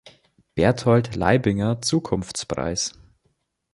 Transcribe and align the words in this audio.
Berthold 0.55 1.15
Leibinger 1.15 1.79
Zukunftspreis 1.83 2.93